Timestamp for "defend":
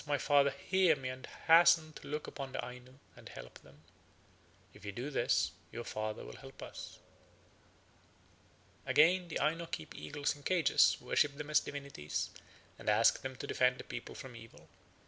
13.45-13.77